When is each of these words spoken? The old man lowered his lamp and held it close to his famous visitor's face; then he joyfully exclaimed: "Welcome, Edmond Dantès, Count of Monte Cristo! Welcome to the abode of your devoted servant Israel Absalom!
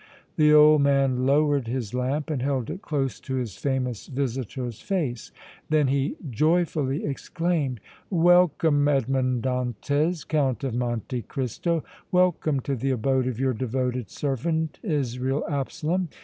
The 0.35 0.51
old 0.51 0.81
man 0.81 1.27
lowered 1.27 1.67
his 1.67 1.93
lamp 1.93 2.31
and 2.31 2.41
held 2.41 2.71
it 2.71 2.81
close 2.81 3.19
to 3.19 3.35
his 3.35 3.55
famous 3.55 4.07
visitor's 4.07 4.81
face; 4.81 5.31
then 5.69 5.89
he 5.89 6.15
joyfully 6.27 7.05
exclaimed: 7.05 7.79
"Welcome, 8.09 8.87
Edmond 8.87 9.43
Dantès, 9.43 10.27
Count 10.27 10.63
of 10.63 10.73
Monte 10.73 11.21
Cristo! 11.21 11.83
Welcome 12.11 12.61
to 12.61 12.75
the 12.75 12.89
abode 12.89 13.27
of 13.27 13.39
your 13.39 13.53
devoted 13.53 14.09
servant 14.09 14.79
Israel 14.81 15.45
Absalom! 15.47 16.09